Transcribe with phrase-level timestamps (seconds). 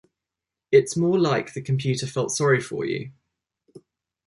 [0.71, 3.11] It's more like the computer felt sorry for you.